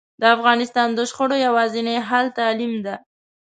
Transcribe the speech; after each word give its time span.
د 0.21 0.23
افغانستان 0.35 0.87
د 0.93 0.99
شخړو 1.09 1.35
یواځینی 1.47 1.95
حل 2.09 2.25
تعلیم 2.39 2.73
ده 2.85 2.95